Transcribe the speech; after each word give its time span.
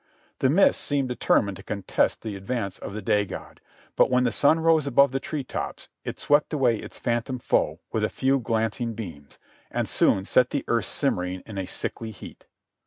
The 0.39 0.49
mists 0.49 0.83
seemed 0.83 1.09
determined 1.09 1.57
to 1.57 1.63
contest 1.63 2.23
the 2.23 2.35
advance 2.35 2.79
of 2.79 2.93
the 2.95 3.03
day 3.03 3.23
god, 3.23 3.61
but 3.95 4.09
when 4.09 4.23
the 4.23 4.31
sun 4.31 4.59
rose 4.59 4.87
above 4.87 5.11
the 5.11 5.19
tree 5.19 5.43
tops 5.43 5.89
it 6.03 6.19
swept 6.19 6.53
away 6.53 6.77
its 6.77 6.97
phantom 6.97 7.37
foe 7.37 7.79
with 7.91 8.03
a 8.03 8.09
few 8.09 8.39
glancing 8.39 8.95
beams, 8.95 9.37
and 9.69 9.87
soon 9.87 10.25
set 10.25 10.49
the 10.49 10.65
earth 10.67 10.85
simmering 10.85 11.43
in 11.45 11.59
a 11.59 11.67
sickly 11.67 12.09
heat. 12.09 12.47